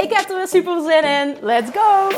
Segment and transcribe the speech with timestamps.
[0.00, 1.36] Ik heb er weer super zin in.
[1.40, 2.08] Let's go!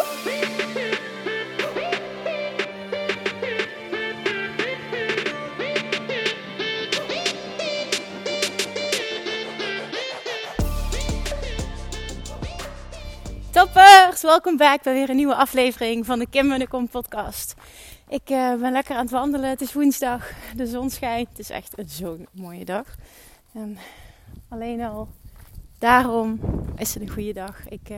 [13.50, 17.54] Toppers, welkom back bij weer een nieuwe aflevering van de Kim Munnekom podcast.
[18.08, 19.48] Ik uh, ben lekker aan het wandelen.
[19.48, 21.28] Het is woensdag, de zon schijnt.
[21.28, 22.84] Het is echt zo'n mooie dag.
[23.54, 23.78] En
[24.48, 25.08] alleen al
[25.80, 26.40] daarom
[26.76, 27.68] is het een goede dag.
[27.68, 27.96] Ik uh,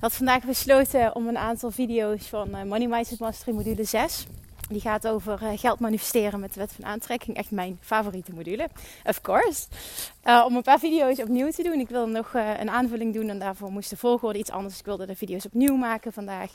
[0.00, 4.26] had vandaag besloten om een aantal video's van uh, Money Mindset Mastery module 6
[4.68, 7.36] die gaat over uh, geld manifesteren met de wet van aantrekking.
[7.36, 8.68] Echt mijn favoriete module.
[9.04, 9.66] Of course.
[10.46, 11.80] Om een paar video's opnieuw te doen.
[11.80, 14.78] Ik wilde nog een aanvulling doen en daarvoor moest de volgorde iets anders.
[14.78, 16.50] Ik wilde de video's opnieuw maken vandaag.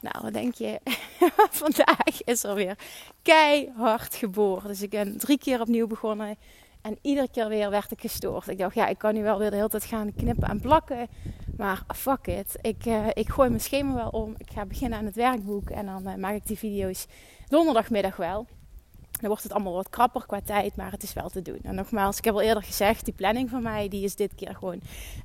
[0.00, 0.80] Nou, wat denk je?
[1.62, 2.78] vandaag is er weer
[3.22, 4.68] keihard geboren.
[4.68, 6.36] Dus ik ben drie keer opnieuw begonnen.
[6.82, 8.48] En iedere keer weer werd ik gestoord.
[8.48, 11.08] Ik dacht, ja, ik kan nu wel weer de hele tijd gaan knippen en plakken.
[11.56, 12.58] Maar fuck it.
[12.60, 14.34] Ik, ik gooi mijn schema wel om.
[14.36, 15.70] Ik ga beginnen aan het werkboek.
[15.70, 17.06] En dan maak ik die video's
[17.48, 18.46] donderdagmiddag wel.
[19.18, 21.58] Dan wordt het allemaal wat krapper qua tijd, maar het is wel te doen.
[21.62, 24.54] En nogmaals, ik heb al eerder gezegd, die planning van mij, die is dit keer
[24.54, 24.80] gewoon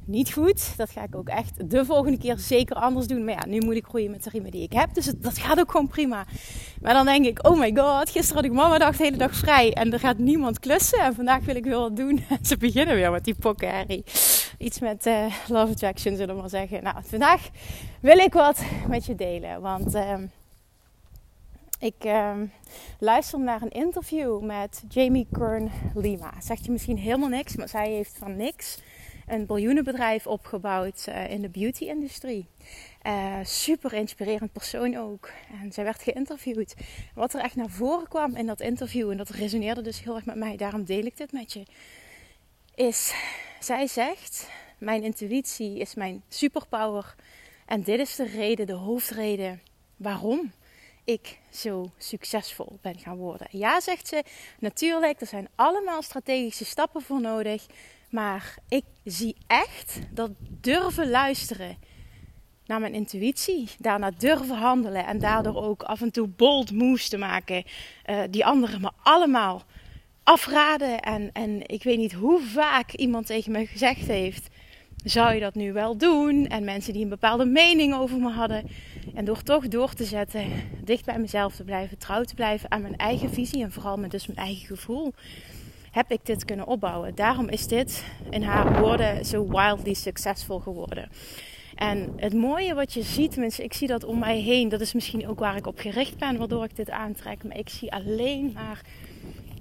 [0.06, 0.78] niet goed.
[0.78, 3.24] Dat ga ik ook echt de volgende keer zeker anders doen.
[3.24, 4.94] Maar ja, nu moet ik groeien met de riemen die ik heb.
[4.94, 6.26] Dus dat gaat ook gewoon prima.
[6.82, 9.36] Maar dan denk ik, oh my god, gisteren had ik mama dag de hele dag
[9.36, 9.74] vrij.
[9.74, 11.00] En er gaat niemand klussen.
[11.00, 12.24] En vandaag wil ik weer wat doen.
[12.30, 14.04] En ze beginnen weer met die pokkenherrie.
[14.58, 16.84] Iets met uh, love attraction, zullen we maar zeggen.
[16.84, 17.50] Nou, vandaag
[18.00, 19.62] wil ik wat met je delen.
[19.62, 19.96] Want...
[19.96, 20.14] Uh,
[21.84, 22.36] ik uh,
[23.00, 26.34] luister naar een interview met Jamie Kern Lima.
[26.42, 28.82] Zegt je misschien helemaal niks, maar zij heeft van niks
[29.28, 32.48] een biljoenenbedrijf opgebouwd uh, in de beauty-industrie.
[33.08, 35.30] Uh, super inspirerend persoon ook.
[35.62, 36.76] En zij werd geïnterviewd.
[37.16, 40.26] Wat er echt naar voren kwam in dat interview, en dat resoneerde dus heel erg
[40.26, 41.64] met mij, daarom deel ik dit met je,
[42.76, 43.14] is
[43.60, 47.16] zij zegt: Mijn intuïtie is mijn superpower.
[47.66, 49.62] En dit is de reden, de hoofdreden
[49.98, 50.52] waarom
[51.04, 53.48] ik zo succesvol ben gaan worden.
[53.52, 54.24] Ja, zegt ze,
[54.60, 57.66] natuurlijk, er zijn allemaal strategische stappen voor nodig.
[58.10, 60.32] Maar ik zie echt dat
[60.62, 61.78] durven luisteren
[62.66, 67.18] naar mijn intuïtie, daarna durven handelen en daardoor ook af en toe bold moves te
[67.18, 67.64] maken,
[68.06, 69.64] uh, die anderen me allemaal
[70.24, 71.00] afraden.
[71.00, 74.50] En, en ik weet niet hoe vaak iemand tegen me gezegd heeft:
[75.04, 76.48] zou je dat nu wel doen?
[76.48, 78.70] En mensen die een bepaalde mening over me hadden.
[79.14, 80.46] En door toch door te zetten,
[80.84, 84.12] dicht bij mezelf te blijven, trouw te blijven aan mijn eigen visie en vooral met
[84.12, 85.14] dus mijn eigen gevoel,
[85.92, 87.16] heb ik dit kunnen opbouwen.
[87.16, 91.10] Daarom is dit in haar woorden zo wildly succesvol geworden.
[91.76, 94.94] En het mooie wat je ziet, tenminste, ik zie dat om mij heen, dat is
[94.94, 97.44] misschien ook waar ik op gericht ben, waardoor ik dit aantrek.
[97.44, 98.82] Maar ik zie alleen maar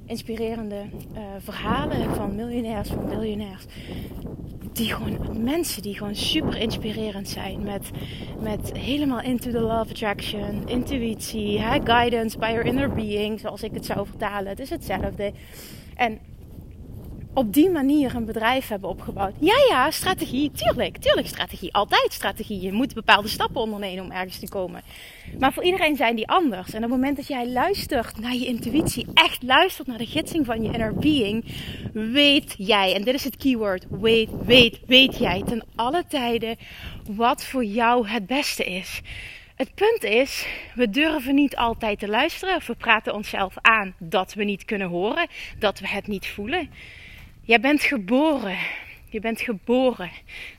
[0.06, 3.64] inspirerende uh, verhalen van miljonairs, van biljonairs
[4.76, 7.62] die gewoon mensen die gewoon super inspirerend zijn.
[7.62, 7.90] Met,
[8.40, 13.74] met helemaal into the love attraction, intuïtie, hè, guidance by your inner being, zoals ik
[13.74, 14.48] het zou vertalen.
[14.48, 15.32] Het is hetzelfde.
[15.96, 16.18] En
[17.34, 19.32] op die manier een bedrijf hebben opgebouwd.
[19.38, 20.50] Ja, ja, strategie.
[20.50, 21.72] Tuurlijk, tuurlijk strategie.
[21.72, 22.60] Altijd strategie.
[22.60, 24.82] Je moet bepaalde stappen ondernemen om ergens te komen.
[25.38, 26.68] Maar voor iedereen zijn die anders.
[26.68, 30.46] En op het moment dat jij luistert naar je intuïtie, echt luistert naar de gidsing
[30.46, 31.44] van je inner being,
[31.92, 36.56] weet jij, en dit is het keyword, weet, weet, weet jij ten alle tijden
[37.10, 39.00] wat voor jou het beste is.
[39.56, 42.56] Het punt is, we durven niet altijd te luisteren.
[42.56, 45.28] Of we praten onszelf aan dat we niet kunnen horen,
[45.58, 46.68] dat we het niet voelen.
[47.44, 48.56] Jij bent geboren.
[49.10, 50.10] Je bent geboren.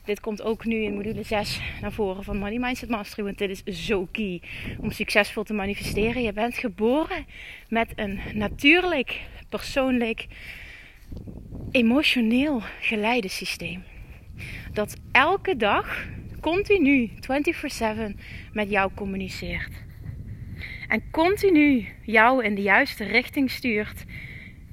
[0.04, 3.24] Dit komt ook nu in module 6 naar voren van Money Mindset Mastery.
[3.24, 4.42] Want dit is zo key
[4.78, 6.22] om succesvol te manifesteren.
[6.22, 7.26] Je bent geboren
[7.68, 10.26] met een natuurlijk, persoonlijk,
[11.70, 13.82] emotioneel geleidesysteem.
[14.72, 16.06] Dat elke dag,
[16.40, 18.18] continu, 24/7
[18.52, 19.72] met jou communiceert.
[20.88, 24.04] En continu jou in de juiste richting stuurt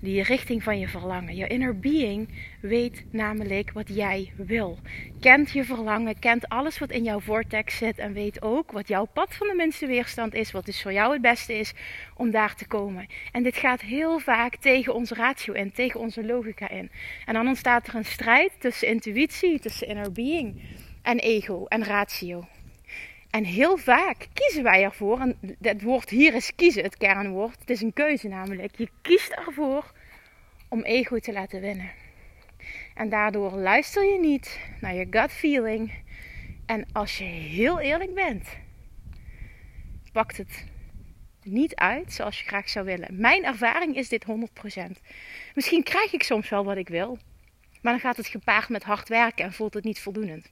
[0.02, 1.36] die richting van je verlangen.
[1.36, 2.30] Je inner being
[2.62, 4.80] weet namelijk wat jij wil.
[5.20, 9.06] Kent je verlangen, kent alles wat in jouw vortex zit en weet ook wat jouw
[9.06, 11.74] pad van de minste weerstand is, wat dus voor jou het beste is
[12.16, 13.08] om daar te komen.
[13.32, 16.92] En dit gaat heel vaak tegen onze ratio in, tegen onze logica in.
[17.26, 20.62] En dan ontstaat er een strijd tussen intuïtie, tussen inner being
[21.02, 22.48] en ego en ratio.
[23.32, 27.60] En heel vaak kiezen wij ervoor, en het woord hier is kiezen, het kernwoord.
[27.60, 28.76] Het is een keuze namelijk.
[28.78, 29.92] Je kiest ervoor
[30.70, 31.92] om ego te laten winnen.
[32.96, 35.94] En daardoor luister je niet naar je gut feeling.
[36.66, 38.48] En als je heel eerlijk bent,
[40.12, 40.66] pakt het
[41.44, 43.20] niet uit zoals je graag zou willen.
[43.20, 44.32] Mijn ervaring is dit 100%.
[45.54, 47.18] Misschien krijg ik soms wel wat ik wil,
[47.82, 50.52] maar dan gaat het gepaard met hard werken en voelt het niet voldoend.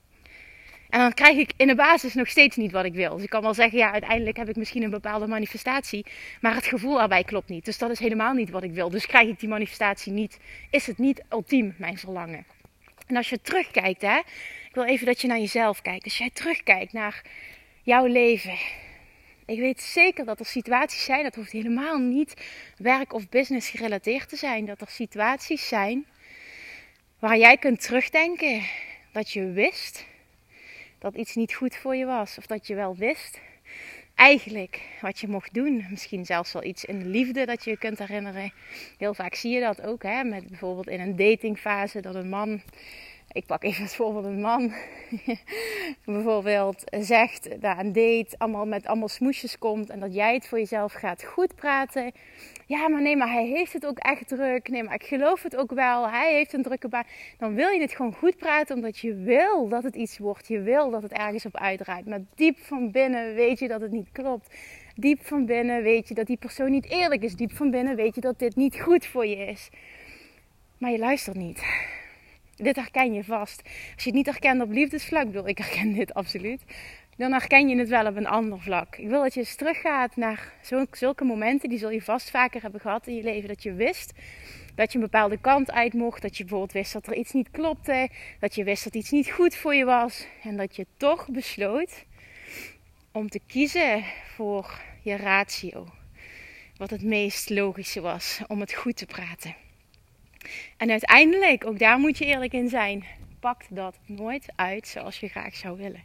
[0.90, 3.14] En dan krijg ik in de basis nog steeds niet wat ik wil.
[3.14, 6.06] Dus ik kan wel zeggen, ja, uiteindelijk heb ik misschien een bepaalde manifestatie,
[6.42, 7.66] maar het gevoel daarbij klopt niet.
[7.66, 8.90] Dus dat is helemaal niet wat ik wil.
[8.90, 10.40] Dus krijg ik die manifestatie niet,
[10.70, 12.46] is het niet ultiem mijn verlangen.
[13.08, 14.18] En als je terugkijkt, hè,
[14.68, 16.04] ik wil even dat je naar jezelf kijkt.
[16.04, 17.22] Als jij terugkijkt naar
[17.84, 18.58] jouw leven,
[19.46, 22.34] ik weet zeker dat er situaties zijn, dat hoeft helemaal niet
[22.78, 26.06] werk of business gerelateerd te zijn, dat er situaties zijn
[27.20, 28.64] waar jij kunt terugdenken
[29.12, 30.06] dat je wist
[31.00, 32.38] dat iets niet goed voor je was.
[32.38, 33.40] Of dat je wel wist
[34.20, 35.86] eigenlijk wat je mocht doen.
[35.90, 38.54] Misschien zelfs wel iets in de liefde dat je je kunt herinneren.
[38.98, 40.04] Heel vaak zie je dat ook.
[40.04, 40.24] Hè?
[40.24, 42.62] Met bijvoorbeeld in een datingfase dat een man
[43.32, 44.74] ik pak even het voorbeeld een man.
[46.06, 49.90] bijvoorbeeld zegt na een date allemaal met allemaal smoesjes komt.
[49.90, 52.12] En dat jij het voor jezelf gaat goed praten.
[52.66, 54.70] Ja, maar nee, maar hij heeft het ook echt druk.
[54.70, 56.10] Nee, maar ik geloof het ook wel.
[56.10, 57.04] Hij heeft een drukke baan.
[57.38, 60.48] Dan wil je het gewoon goed praten omdat je wil dat het iets wordt.
[60.48, 62.06] Je wil dat het ergens op uitdraait.
[62.06, 64.56] Maar diep van binnen weet je dat het niet klopt.
[64.96, 67.36] Diep van binnen weet je dat die persoon niet eerlijk is.
[67.36, 69.70] Diep van binnen weet je dat dit niet goed voor je is.
[70.78, 71.64] Maar je luistert niet.
[72.62, 73.62] Dit herken je vast.
[73.64, 76.62] Als je het niet herkent op liefdesvlak, bedoel, ik herken dit absoluut.
[77.18, 78.96] Dan herken je het wel op een ander vlak.
[78.96, 80.54] Ik wil dat je eens teruggaat naar
[80.92, 83.48] zulke momenten, die zul je vast vaker hebben gehad in je leven.
[83.48, 84.14] Dat je wist
[84.76, 86.22] dat je een bepaalde kant uit mocht.
[86.22, 88.10] Dat je bijvoorbeeld wist dat er iets niet klopte.
[88.40, 90.26] Dat je wist dat iets niet goed voor je was.
[90.44, 92.06] En dat je toch besloot
[93.12, 94.04] om te kiezen
[94.36, 95.88] voor je ratio.
[96.78, 99.56] Wat het meest logische was om het goed te praten.
[100.78, 103.04] En uiteindelijk, ook daar moet je eerlijk in zijn,
[103.40, 106.04] pakt dat nooit uit zoals je graag zou willen.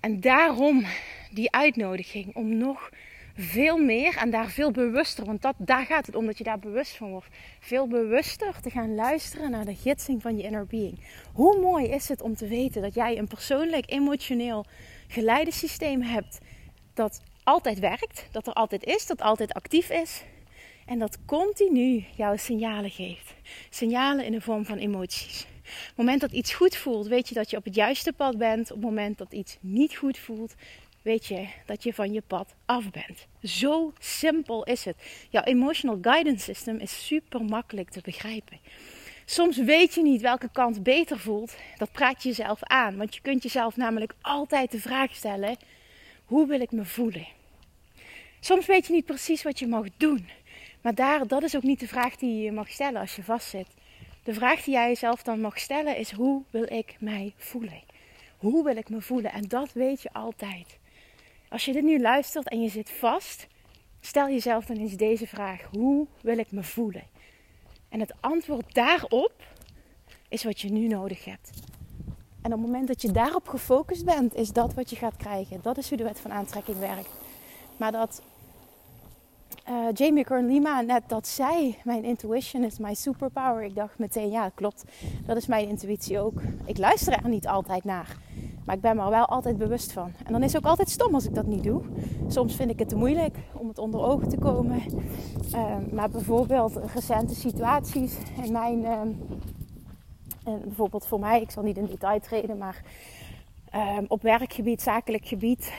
[0.00, 0.84] En daarom
[1.30, 2.90] die uitnodiging om nog
[3.36, 6.58] veel meer en daar veel bewuster, want dat, daar gaat het om dat je daar
[6.58, 7.26] bewust van wordt,
[7.60, 10.98] veel bewuster te gaan luisteren naar de gidsing van je inner being.
[11.32, 14.64] Hoe mooi is het om te weten dat jij een persoonlijk emotioneel
[15.08, 16.38] geleidesysteem hebt
[16.94, 20.22] dat altijd werkt, dat er altijd is, dat altijd actief is
[20.86, 23.34] en dat continu jouw signalen geeft.
[23.70, 25.46] Signalen in de vorm van emoties.
[25.62, 28.38] Op het moment dat iets goed voelt, weet je dat je op het juiste pad
[28.38, 28.70] bent.
[28.70, 30.54] Op het moment dat iets niet goed voelt,
[31.02, 33.26] weet je dat je van je pad af bent.
[33.42, 34.96] Zo simpel is het.
[35.30, 38.58] Jouw emotional guidance system is super makkelijk te begrijpen.
[39.24, 41.56] Soms weet je niet welke kant beter voelt.
[41.76, 42.96] Dat praat je jezelf aan.
[42.96, 45.56] Want je kunt jezelf namelijk altijd de vraag stellen:
[46.24, 47.26] hoe wil ik me voelen?
[48.40, 50.28] Soms weet je niet precies wat je mag doen.
[50.82, 53.66] Maar daar, dat is ook niet de vraag die je mag stellen als je vastzit.
[54.22, 57.82] De vraag die jij jezelf dan mag stellen is: hoe wil ik mij voelen?
[58.36, 59.32] Hoe wil ik me voelen?
[59.32, 60.78] En dat weet je altijd.
[61.48, 63.46] Als je dit nu luistert en je zit vast,
[64.00, 67.04] stel jezelf dan eens deze vraag: hoe wil ik me voelen?
[67.88, 69.32] En het antwoord daarop
[70.28, 71.50] is wat je nu nodig hebt.
[72.42, 75.60] En op het moment dat je daarop gefocust bent, is dat wat je gaat krijgen.
[75.62, 77.10] Dat is hoe de wet van aantrekking werkt.
[77.76, 78.22] Maar dat
[79.72, 83.62] uh, Jamie Kern Lima net dat zei: Mijn intuition is my superpower.
[83.62, 84.84] Ik dacht meteen: Ja, klopt.
[85.26, 86.42] Dat is mijn intuïtie ook.
[86.64, 88.16] Ik luister er niet altijd naar.
[88.64, 90.12] Maar ik ben me er wel altijd bewust van.
[90.24, 91.82] En dan is het ook altijd stom als ik dat niet doe.
[92.28, 94.82] Soms vind ik het te moeilijk om het onder ogen te komen.
[95.54, 98.78] Uh, maar bijvoorbeeld recente situaties in mijn.
[98.78, 99.00] Uh,
[100.64, 102.82] bijvoorbeeld voor mij, ik zal niet in detail treden, maar
[104.08, 105.72] op werkgebied, zakelijk gebied,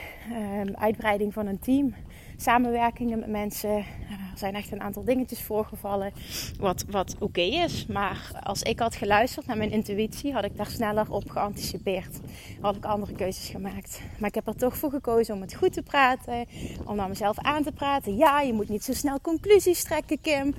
[0.74, 1.94] uitbreiding van een team
[2.36, 3.76] samenwerkingen met mensen.
[3.76, 3.84] Eh,
[4.32, 6.12] er zijn echt een aantal dingetjes voorgevallen.
[6.58, 7.86] Wat, wat oké is.
[7.86, 12.18] Maar als ik had geluisterd naar mijn intuïtie, had ik daar sneller op geanticipeerd.
[12.60, 14.00] Had ik andere keuzes gemaakt.
[14.18, 16.46] Maar ik heb er toch voor gekozen om het goed te praten.
[16.84, 18.16] Om naar mezelf aan te praten.
[18.16, 20.54] Ja, je moet niet zo snel conclusies trekken, Kim.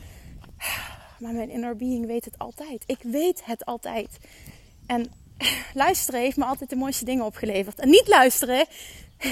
[1.19, 2.83] Maar mijn inner being weet het altijd.
[2.85, 4.17] Ik weet het altijd.
[4.85, 5.11] En
[5.73, 7.79] luisteren heeft me altijd de mooiste dingen opgeleverd.
[7.79, 8.65] En niet luisteren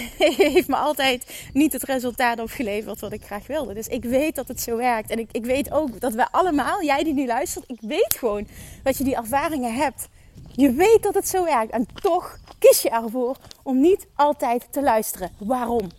[0.54, 3.74] heeft me altijd niet het resultaat opgeleverd wat ik graag wilde.
[3.74, 5.10] Dus ik weet dat het zo werkt.
[5.10, 8.48] En ik, ik weet ook dat we allemaal, jij die nu luistert, ik weet gewoon
[8.84, 10.08] dat je die ervaringen hebt.
[10.56, 11.72] Je weet dat het zo werkt.
[11.72, 15.32] En toch kies je ervoor om niet altijd te luisteren.
[15.38, 15.90] Waarom?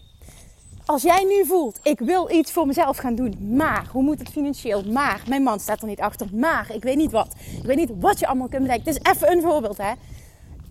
[0.87, 4.29] Als jij nu voelt, ik wil iets voor mezelf gaan doen, maar hoe moet het
[4.29, 4.83] financieel?
[4.83, 7.35] Maar mijn man staat er niet achter, maar ik weet niet wat.
[7.57, 8.93] Ik weet niet wat je allemaal kunt bedenken.
[8.93, 9.93] Het is even een voorbeeld, hè.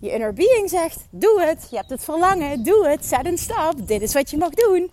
[0.04, 1.66] Je inner being zegt: doe het.
[1.70, 3.06] Je hebt het verlangen, doe het.
[3.06, 3.86] Zet een stap.
[3.86, 4.90] Dit is wat je mag doen.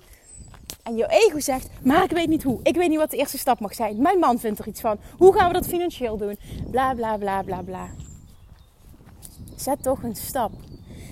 [0.84, 2.60] En je ego zegt: maar ik weet niet hoe.
[2.64, 4.02] Ik weet niet wat de eerste stap mag zijn.
[4.02, 4.98] Mijn man vindt er iets van.
[5.18, 6.38] Hoe gaan we dat financieel doen?
[6.70, 7.90] Bla bla bla bla bla.
[9.56, 10.52] Zet toch een stap.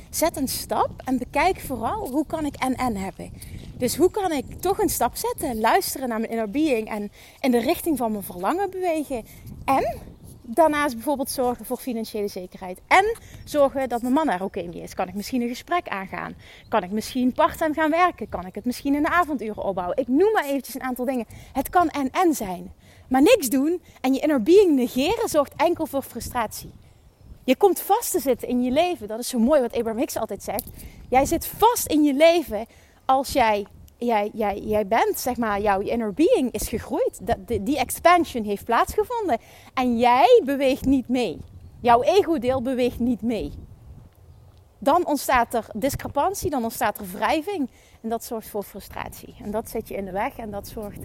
[0.10, 3.32] Zet een stap en bekijk vooral hoe kan ik en en hebben.
[3.78, 7.52] Dus hoe kan ik toch een stap zetten, luisteren naar mijn inner being en in
[7.52, 9.26] de richting van mijn verlangen bewegen.
[9.66, 10.00] En
[10.56, 12.80] daarnaast bijvoorbeeld zorgen voor financiële zekerheid.
[12.88, 14.94] En zorgen dat mijn man er oké mee is.
[14.94, 16.36] Kan ik misschien een gesprek aangaan?
[16.68, 18.30] Kan ik misschien parttime gaan werken?
[18.30, 19.98] Kan ik het misschien in de avonduren opbouwen?
[19.98, 21.26] Ik noem maar eventjes een aantal dingen.
[21.54, 22.74] Het kan en en zijn.
[23.10, 26.72] Maar niks doen en je inner being negeren zorgt enkel voor frustratie.
[27.44, 29.08] Je komt vast te zitten in je leven.
[29.08, 30.64] Dat is zo mooi wat Abraham Hicks altijd zegt.
[31.10, 32.66] Jij zit vast in je leven
[33.06, 33.66] als jij,
[34.00, 37.20] jij, jij, jij bent, zeg maar, jouw inner being is gegroeid.
[37.22, 39.38] Dat, die, expansion heeft plaatsgevonden.
[39.74, 41.40] En jij beweegt niet mee.
[41.82, 43.52] Jouw ego-deel beweegt niet mee.
[44.78, 47.70] Dan ontstaat er discrepantie, dan ontstaat er wrijving.
[48.02, 49.36] En dat zorgt voor frustratie.
[49.44, 51.00] En dat zet je in de weg en dat zorgt,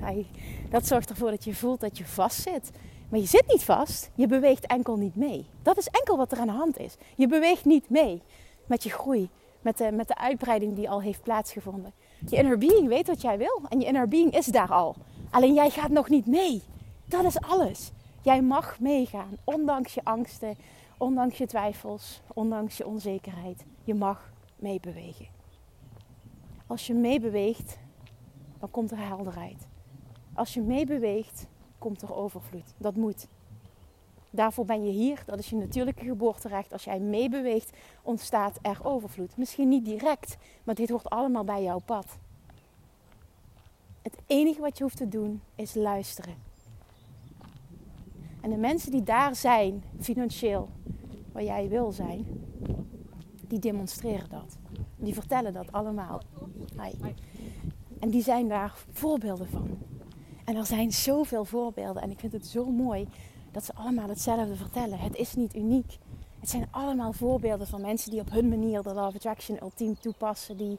[0.70, 2.70] dat zorgt ervoor dat je voelt dat je vastzit.
[3.08, 5.46] Maar je zit niet vast, je beweegt enkel niet mee.
[5.62, 6.96] Dat is enkel wat er aan de hand is.
[7.16, 8.22] Je beweegt niet mee
[8.66, 11.92] met je groei, met met de uitbreiding die al heeft plaatsgevonden.
[12.26, 14.96] Je inner being weet wat jij wil en je inner being is daar al.
[15.30, 16.62] Alleen jij gaat nog niet mee.
[17.04, 17.92] Dat is alles.
[18.22, 20.56] Jij mag meegaan, ondanks je angsten,
[20.98, 23.64] ondanks je twijfels, ondanks je onzekerheid.
[23.84, 25.26] Je mag meebewegen.
[26.66, 27.78] Als je meebeweegt,
[28.58, 29.66] dan komt er helderheid.
[30.34, 31.46] Als je meebeweegt,
[31.78, 32.74] komt er overvloed.
[32.76, 33.26] Dat moet.
[34.34, 35.22] Daarvoor ben je hier.
[35.26, 36.72] Dat is je natuurlijke geboorterecht.
[36.72, 39.36] Als jij meebeweegt, ontstaat er overvloed.
[39.36, 42.06] Misschien niet direct, maar dit hoort allemaal bij jouw pad.
[44.02, 46.34] Het enige wat je hoeft te doen is luisteren.
[48.40, 50.68] En de mensen die daar zijn, financieel,
[51.32, 52.26] waar jij wil zijn,
[53.48, 54.56] die demonstreren dat.
[54.96, 56.22] Die vertellen dat allemaal.
[58.00, 59.78] En die zijn daar voorbeelden van.
[60.44, 62.02] En er zijn zoveel voorbeelden.
[62.02, 63.08] En ik vind het zo mooi
[63.54, 64.98] dat ze allemaal hetzelfde vertellen.
[64.98, 65.98] Het is niet uniek.
[66.40, 69.96] Het zijn allemaal voorbeelden van mensen die op hun manier de Law of Attraction ultiem
[70.00, 70.56] toepassen.
[70.56, 70.78] Die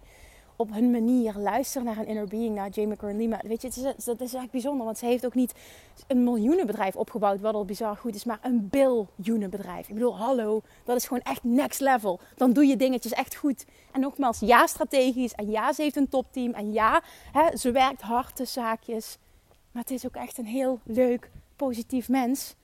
[0.56, 3.40] op hun manier luisteren naar een inner being, naar Jamie Kern Lima.
[3.44, 4.86] Weet je, is, dat is echt bijzonder.
[4.86, 5.54] Want ze heeft ook niet
[6.08, 9.88] een miljoenenbedrijf opgebouwd, wat al bizar goed is, maar een biljoenenbedrijf.
[9.88, 12.20] Ik bedoel, hallo, dat is gewoon echt next level.
[12.36, 13.66] Dan doe je dingetjes echt goed.
[13.92, 15.34] En nogmaals, ja, strategisch.
[15.34, 16.54] En ja, ze heeft een topteam.
[16.54, 17.02] En ja,
[17.32, 19.18] hè, ze werkt hard de zaakjes.
[19.72, 22.56] Maar het is ook echt een heel leuk, positief mens.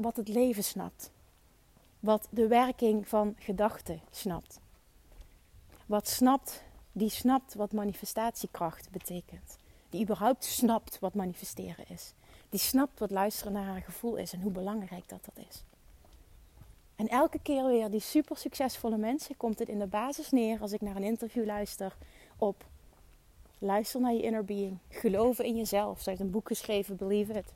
[0.00, 1.10] Wat het leven snapt.
[2.00, 4.60] Wat de werking van gedachten snapt.
[5.86, 9.56] Wat snapt, die snapt wat manifestatiekracht betekent.
[9.88, 12.12] Die überhaupt snapt wat manifesteren is.
[12.48, 15.64] Die snapt wat luisteren naar haar gevoel is en hoe belangrijk dat dat is.
[16.96, 20.72] En elke keer weer die super succesvolle mensen komt het in de basis neer als
[20.72, 21.96] ik naar een interview luister
[22.36, 22.64] op
[23.62, 24.78] Luister naar je inner being.
[24.88, 26.00] Geloven in jezelf.
[26.00, 27.54] Ze heeft een boek geschreven, Believe It.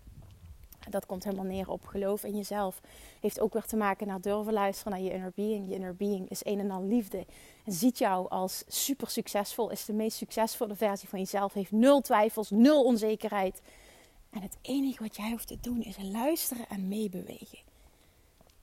[0.90, 2.80] Dat komt helemaal neer op geloof in jezelf.
[3.20, 5.68] Heeft ook weer te maken naar durven luisteren naar je inner being.
[5.68, 7.26] Je inner being is een en al liefde.
[7.64, 9.70] En ziet jou als super succesvol.
[9.70, 11.52] Is de meest succesvolle versie van jezelf.
[11.52, 13.60] Heeft nul twijfels, nul onzekerheid.
[14.30, 17.58] En het enige wat jij hoeft te doen is luisteren en meebewegen.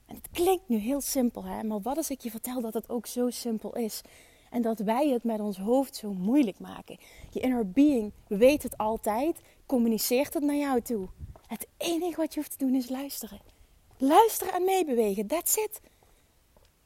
[0.06, 1.62] En het klinkt nu heel simpel, hè?
[1.62, 4.02] maar wat als ik je vertel dat het ook zo simpel is?
[4.50, 6.98] En dat wij het met ons hoofd zo moeilijk maken.
[7.30, 11.08] Je inner being weet het altijd, communiceert het naar jou toe.
[11.52, 13.40] Het enige wat je hoeft te doen is luisteren.
[13.96, 15.80] Luisteren en meebewegen, that's it.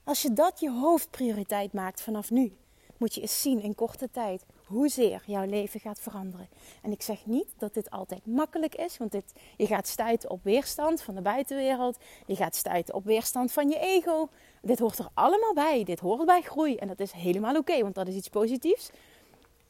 [0.05, 2.57] Als je dat je hoofdprioriteit maakt vanaf nu,
[2.97, 6.49] moet je eens zien in korte tijd hoezeer jouw leven gaat veranderen.
[6.83, 10.45] En ik zeg niet dat dit altijd makkelijk is, want dit, je gaat stuiten op
[10.45, 11.99] weerstand van de buitenwereld.
[12.27, 14.29] Je gaat stuiten op weerstand van je ego.
[14.63, 15.85] Dit hoort er allemaal bij.
[15.85, 16.77] Dit hoort bij groei.
[16.77, 18.91] En dat is helemaal oké, want dat is iets positiefs.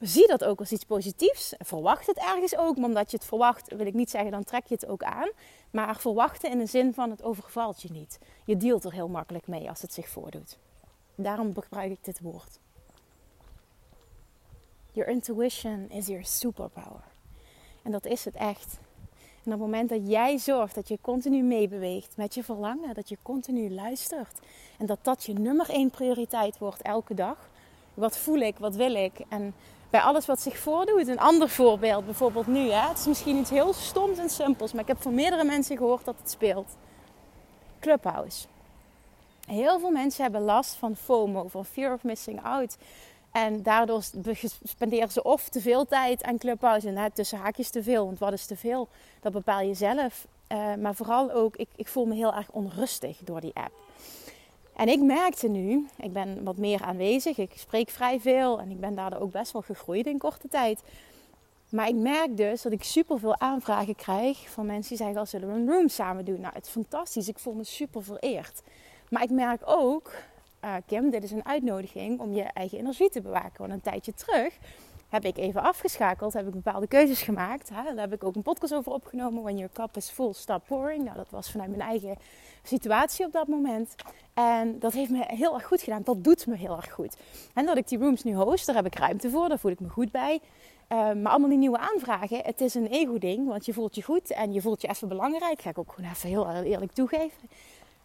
[0.00, 1.54] Zie dat ook als iets positiefs.
[1.58, 2.76] Verwacht het ergens ook.
[2.76, 5.30] Maar omdat je het verwacht, wil ik niet zeggen, dan trek je het ook aan.
[5.70, 8.18] Maar verwachten in de zin van het overvalt je niet.
[8.44, 10.58] Je dealt er heel makkelijk mee als het zich voordoet.
[11.14, 12.58] Daarom gebruik ik dit woord.
[14.92, 17.04] Your intuition is your superpower.
[17.82, 18.78] En dat is het echt.
[19.44, 23.08] En op het moment dat jij zorgt dat je continu meebeweegt met je verlangen, dat
[23.08, 24.38] je continu luistert
[24.78, 27.50] en dat dat je nummer één prioriteit wordt elke dag.
[27.94, 29.20] Wat voel ik, wat wil ik?
[29.28, 29.54] En
[29.96, 31.08] bij alles wat zich voordoet.
[31.08, 32.70] Een ander voorbeeld, bijvoorbeeld nu.
[32.70, 32.88] Hè?
[32.88, 36.04] Het is misschien iets heel stoms en simpels, maar ik heb van meerdere mensen gehoord
[36.04, 36.76] dat het speelt.
[37.80, 38.46] Clubhouse.
[39.46, 42.76] Heel veel mensen hebben last van FOMO, van fear of missing out.
[43.32, 44.02] En daardoor
[44.62, 46.88] spenderen ze of te veel tijd aan Clubhouse.
[46.88, 48.04] En tussen haakjes te veel.
[48.04, 48.88] Want wat is te veel?
[49.20, 50.26] Dat bepaal je zelf.
[50.52, 53.85] Uh, maar vooral ook, ik, ik voel me heel erg onrustig door die app.
[54.76, 58.80] En ik merkte nu, ik ben wat meer aanwezig, ik spreek vrij veel en ik
[58.80, 60.82] ben daardoor ook best wel gegroeid in korte tijd.
[61.68, 65.30] Maar ik merk dus dat ik super veel aanvragen krijg van mensen die zeggen: als
[65.30, 66.40] zullen we een room samen doen?
[66.40, 67.28] Nou, het is fantastisch.
[67.28, 68.62] Ik voel me super vereerd.
[69.08, 70.12] Maar ik merk ook,
[70.64, 73.58] uh, Kim, dit is een uitnodiging om je eigen energie te bewaken.
[73.58, 74.58] Want een tijdje terug
[75.08, 77.68] heb ik even afgeschakeld, heb ik bepaalde keuzes gemaakt.
[77.68, 77.82] Hè?
[77.82, 79.42] Daar heb ik ook een podcast over opgenomen.
[79.42, 81.04] When your cup is full, stop pouring.
[81.04, 82.16] Nou, dat was vanuit mijn eigen
[82.62, 83.94] situatie op dat moment.
[84.34, 86.02] En dat heeft me heel erg goed gedaan.
[86.04, 87.16] Dat doet me heel erg goed.
[87.54, 89.48] En dat ik die rooms nu host, daar heb ik ruimte voor.
[89.48, 90.40] Daar voel ik me goed bij.
[90.92, 92.38] Uh, maar allemaal die nieuwe aanvragen.
[92.42, 95.60] Het is een ego-ding, want je voelt je goed en je voelt je even belangrijk.
[95.60, 97.48] Ga ik ook gewoon even heel eerlijk toegeven.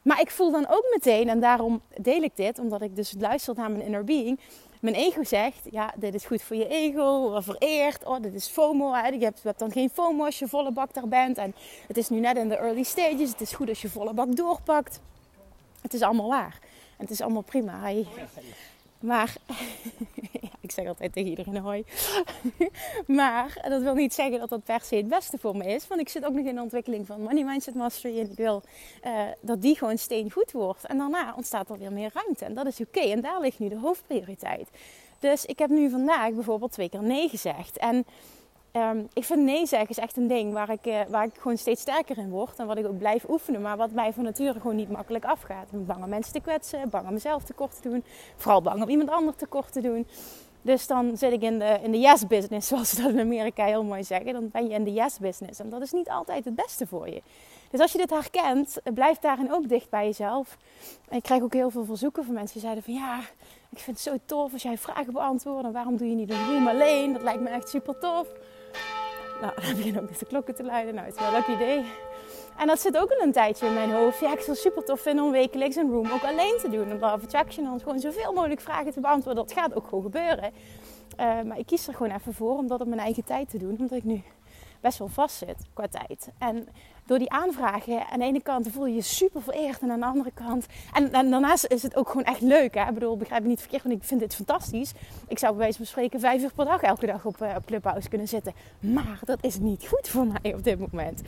[0.01, 3.55] Maar ik voel dan ook meteen, en daarom deel ik dit, omdat ik dus luister
[3.55, 4.39] naar mijn inner being.
[4.81, 8.05] Mijn ego zegt, ja, dit is goed voor je ego, vereerd.
[8.05, 8.93] Oh, dit is FOMO.
[8.93, 9.07] Hè.
[9.07, 11.37] Je, hebt, dan geen FOMO als je volle bak daar bent.
[11.37, 11.55] En
[11.87, 13.29] het is nu net in de early stages.
[13.29, 14.99] Het is goed als je volle bak doorpakt.
[15.81, 16.59] Het is allemaal waar.
[16.97, 17.79] En het is allemaal prima.
[18.99, 19.35] Maar,
[20.71, 21.83] ik zeg altijd tegen iedereen hoi.
[23.21, 25.87] maar dat wil niet zeggen dat dat per se het beste voor me is.
[25.87, 28.19] Want ik zit ook nog in de ontwikkeling van Money Mindset Mastery.
[28.19, 28.63] En ik wil
[29.05, 30.85] uh, dat die gewoon steen goed wordt.
[30.85, 32.45] En daarna ontstaat er weer meer ruimte.
[32.45, 32.99] En dat is oké.
[32.99, 34.69] En daar ligt nu de hoofdprioriteit.
[35.19, 37.77] Dus ik heb nu vandaag bijvoorbeeld twee keer nee gezegd.
[37.77, 38.05] En
[38.73, 41.57] Um, ik vind nee zeggen is echt een ding waar ik, uh, waar ik gewoon
[41.57, 42.59] steeds sterker in word.
[42.59, 45.63] En wat ik ook blijf oefenen, maar wat mij van nature gewoon niet makkelijk afgaat.
[45.63, 48.03] Ik ben bang om mensen te kwetsen, bang om mezelf tekort te doen.
[48.35, 50.07] Vooral bang om iemand anders tekort te doen.
[50.61, 53.65] Dus dan zit ik in de, in de yes business, zoals ze dat in Amerika
[53.65, 54.33] heel mooi zeggen.
[54.33, 55.59] Dan ben je in de yes business.
[55.59, 57.21] En dat is niet altijd het beste voor je.
[57.69, 60.57] Dus als je dit herkent, blijf daarin ook dicht bij jezelf.
[61.09, 63.19] En ik krijg ook heel veel verzoeken van mensen die zeiden van ja,
[63.69, 65.65] ik vind het zo tof als jij vragen beantwoordt.
[65.65, 67.13] En waarom doe je niet een room alleen?
[67.13, 68.27] Dat lijkt me echt super tof.
[69.41, 70.93] Nou, dan beginnen ook dus de klokken te luiden.
[70.93, 71.85] Nou, het is wel een leuk idee.
[72.61, 74.19] En dat zit ook al een tijdje in mijn hoofd.
[74.19, 76.91] Ja, ik zou super tof vinden om wekelijks een room ook alleen te doen.
[76.91, 79.45] Om Law Attraction dan gewoon zoveel mogelijk vragen te beantwoorden.
[79.45, 80.51] Dat gaat ook gewoon gebeuren.
[81.19, 83.57] Uh, maar ik kies er gewoon even voor om dat op mijn eigen tijd te
[83.57, 83.75] doen.
[83.79, 84.23] Omdat ik nu
[84.81, 86.29] best wel vast zit qua tijd.
[86.37, 86.67] En
[87.11, 89.79] door die aanvragen, aan de ene kant voel je je super vereerd.
[89.79, 90.65] En aan de andere kant.
[90.93, 92.73] En, daarnaast is het ook gewoon echt leuk.
[92.73, 92.87] Hè?
[92.87, 94.93] Ik bedoel, begrijp me niet verkeerd, want ik vind dit fantastisch.
[95.27, 97.65] Ik zou bij wijze van spreken vijf uur per dag elke dag op, uh, op
[97.65, 98.53] Clubhouse kunnen zitten.
[98.79, 101.21] Maar dat is niet goed voor mij op dit moment.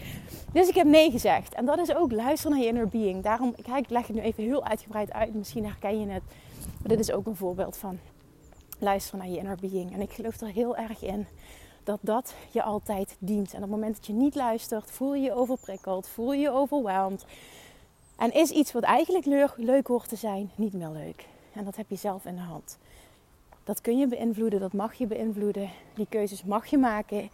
[0.54, 1.54] Dus ik heb nee gezegd.
[1.54, 3.24] En dat is ook luisteren naar je inner being.
[3.24, 5.34] Daarom, ik, ik leg het nu even heel uitgebreid uit.
[5.34, 6.24] Misschien herken je het.
[6.80, 8.00] Maar dit is ook een voorbeeld van
[8.80, 9.94] luisteren naar je inner being.
[9.94, 11.28] En ik geloof er heel erg in
[11.84, 13.50] dat dat je altijd dient.
[13.50, 16.52] En op het moment dat je niet luistert, voel je je overprikkeld, voel je je
[16.52, 17.26] overweldigd.
[18.16, 21.28] En is iets wat eigenlijk leuk, leuk hoort te zijn, niet meer leuk.
[21.54, 22.78] En dat heb je zelf in de hand.
[23.64, 25.70] Dat kun je beïnvloeden, dat mag je beïnvloeden.
[25.96, 27.30] Die keuzes mag je maken.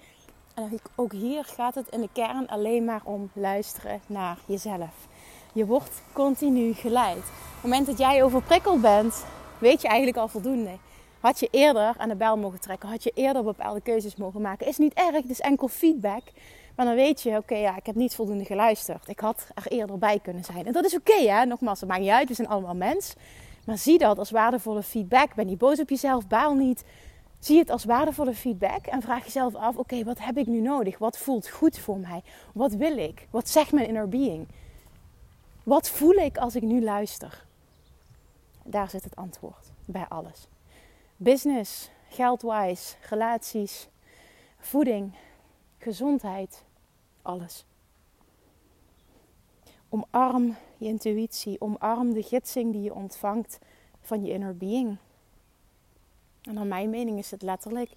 [0.54, 5.08] En ook hier gaat het in de kern alleen maar om luisteren naar jezelf.
[5.54, 7.18] Je wordt continu geleid.
[7.18, 9.26] Op het moment dat jij overprikkeld bent,
[9.58, 10.78] weet je eigenlijk al voldoende.
[11.20, 12.90] Had je eerder aan de bel mogen trekken?
[12.90, 14.68] Had je eerder bepaalde keuzes mogen maken?
[14.68, 16.24] Is niet erg, het is enkel feedback.
[16.76, 19.08] Maar dan weet je, oké, ja, ik heb niet voldoende geluisterd.
[19.08, 20.66] Ik had er eerder bij kunnen zijn.
[20.66, 21.46] En dat is oké, hè.
[21.46, 22.28] Nogmaals, dat maakt niet uit.
[22.28, 23.14] We zijn allemaal mens.
[23.66, 25.36] Maar zie dat als waardevolle feedback.
[25.36, 26.84] Ben niet boos op jezelf, baal niet.
[27.40, 30.98] Zie het als waardevolle feedback en vraag jezelf af: oké, wat heb ik nu nodig?
[30.98, 32.24] Wat voelt goed voor mij?
[32.54, 33.28] Wat wil ik?
[33.30, 34.48] Wat zegt mijn inner being?
[35.64, 37.46] Wat voel ik als ik nu luister?
[38.64, 40.48] Daar zit het antwoord bij alles
[41.22, 43.88] business, geldwise, relaties,
[44.58, 45.14] voeding,
[45.78, 46.64] gezondheid,
[47.22, 47.66] alles.
[49.90, 53.60] Omarm je intuïtie, omarm de gidsing die je ontvangt
[54.02, 54.98] van je inner being.
[56.42, 57.92] En naar mijn mening is het letterlijk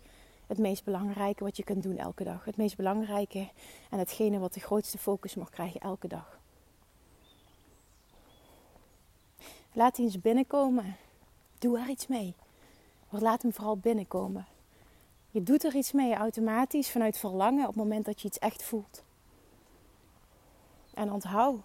[0.46, 2.44] het meest belangrijke wat je kunt doen elke dag.
[2.44, 3.48] Het meest belangrijke
[3.90, 6.40] en hetgene wat de grootste focus mag krijgen elke dag.
[9.72, 10.96] Laat die eens binnenkomen.
[11.58, 12.34] Doe er iets mee.
[13.12, 14.46] Maar laat hem vooral binnenkomen.
[15.30, 18.62] Je doet er iets mee automatisch vanuit verlangen op het moment dat je iets echt
[18.62, 19.02] voelt.
[20.94, 21.60] En onthoud,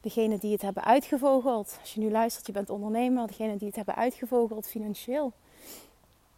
[0.00, 3.76] degene die het hebben uitgevogeld, als je nu luistert, je bent ondernemer, degene die het
[3.76, 5.32] hebben uitgevogeld financieel.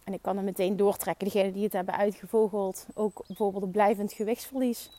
[0.05, 4.13] En ik kan er meteen doortrekken, degene die het hebben uitgevogeld, ook bijvoorbeeld een blijvend
[4.13, 4.91] gewichtsverlies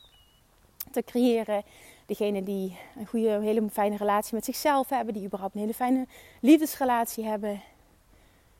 [0.90, 1.62] te creëren.
[2.06, 6.06] Degene die een goede, hele fijne relatie met zichzelf hebben, die überhaupt een hele fijne
[6.40, 7.62] liefdesrelatie hebben.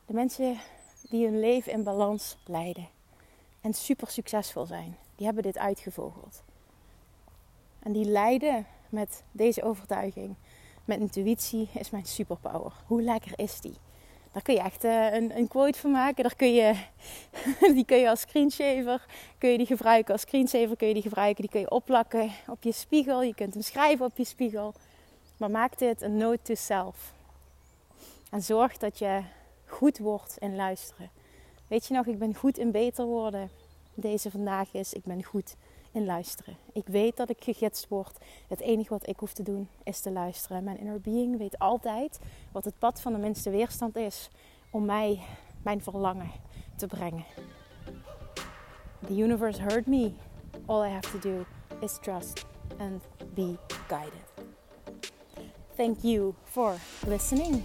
[0.07, 0.59] De mensen
[1.08, 2.88] die hun leven in balans leiden
[3.60, 4.96] en super succesvol zijn.
[5.16, 6.42] Die hebben dit uitgevogeld.
[7.78, 10.34] En die leiden met deze overtuiging,
[10.84, 12.72] met intuïtie, is mijn superpower.
[12.86, 13.74] Hoe lekker is die?
[14.32, 16.22] Daar kun je echt uh, een, een, quote van maken.
[16.22, 16.74] Daar kun je,
[17.74, 19.06] die kun je als screensaver
[19.38, 20.12] kun je die gebruiken.
[20.12, 21.42] Als screensaver kun je die gebruiken.
[21.42, 23.22] Die kun je opplakken op je spiegel.
[23.22, 24.74] Je kunt hem schrijven op je spiegel.
[25.36, 27.12] Maar maak dit een note to self.
[28.30, 29.22] En zorg dat je
[29.66, 31.11] goed wordt in luisteren.
[31.66, 33.50] Weet je nog, ik ben goed in beter worden.
[33.94, 35.57] Deze vandaag is, ik ben goed
[35.92, 36.57] in luisteren.
[36.72, 38.18] Ik weet dat ik gegidst word.
[38.48, 40.64] Het enige wat ik hoef te doen is te luisteren.
[40.64, 42.18] Mijn inner being weet altijd
[42.52, 44.29] wat het pad van de minste weerstand is
[44.70, 45.20] om mij
[45.62, 46.31] mijn verlangen
[46.76, 47.24] te brengen.
[49.07, 50.12] The universe heard me.
[50.66, 51.44] All I have to do
[51.81, 52.44] is trust
[52.79, 53.02] and
[53.35, 53.57] be
[53.88, 54.24] guided.
[55.76, 56.74] Thank you for
[57.07, 57.62] listening.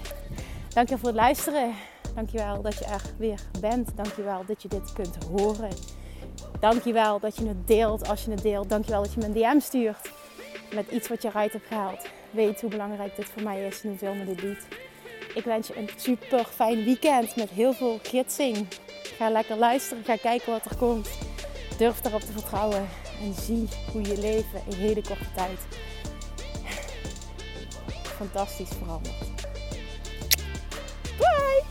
[0.74, 1.74] Dankjewel voor het luisteren.
[2.15, 3.89] Dankjewel dat je er weer bent.
[3.95, 5.71] Dankjewel dat je dit kunt horen.
[6.60, 8.69] Dankjewel dat je het deelt als je het deelt.
[8.69, 10.12] Dankjewel dat je me een DM stuurt
[10.74, 12.08] met iets wat je eruit hebt gehaald.
[12.32, 14.67] Weet hoe belangrijk dit voor mij is en hoeveel me dit doet.
[15.34, 18.67] Ik wens je een super fijn weekend met heel veel gidsing.
[19.04, 21.10] Ga lekker luisteren, ga kijken wat er komt.
[21.78, 22.88] Durf erop te vertrouwen
[23.21, 25.60] en zie hoe je leven in hele korte tijd
[28.21, 29.13] fantastisch verandert.
[31.17, 31.71] Bye!